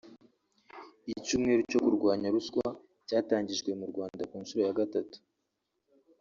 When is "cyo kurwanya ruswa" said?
1.69-2.67